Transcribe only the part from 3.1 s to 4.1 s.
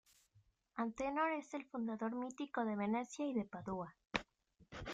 y de Padua.